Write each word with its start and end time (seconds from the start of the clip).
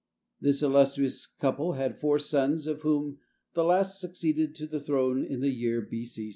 This 0.39 0.63
illustrious 0.63 1.27
couple 1.27 1.73
had 1.73 1.99
four 2.01 2.17
sons, 2.17 2.65
of 2.65 2.81
whom 2.81 3.19
the 3.53 3.63
last 3.63 3.99
succeeded 4.01 4.55
to 4.55 4.65
the 4.65 4.79
throne 4.79 5.23
in 5.23 5.41
the 5.41 5.51
year 5.51 5.79
B.C. 5.79 6.29